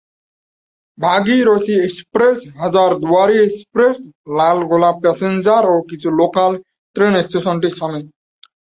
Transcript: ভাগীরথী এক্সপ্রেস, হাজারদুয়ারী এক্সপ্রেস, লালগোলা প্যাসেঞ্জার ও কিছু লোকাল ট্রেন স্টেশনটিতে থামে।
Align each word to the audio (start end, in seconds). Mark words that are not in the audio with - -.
ভাগীরথী 0.97 1.75
এক্সপ্রেস, 1.79 2.37
হাজারদুয়ারী 2.61 3.37
এক্সপ্রেস, 3.41 3.95
লালগোলা 4.37 4.91
প্যাসেঞ্জার 5.01 5.63
ও 5.73 5.77
কিছু 5.89 6.07
লোকাল 6.19 6.51
ট্রেন 6.95 7.13
স্টেশনটিতে 7.25 7.77
থামে। 7.77 8.01